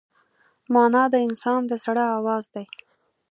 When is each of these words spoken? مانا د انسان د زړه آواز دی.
مانا 0.73 1.03
د 1.13 1.15
انسان 1.27 1.61
د 1.69 1.71
زړه 1.83 2.03
آواز 2.17 2.45
دی. 2.53 2.65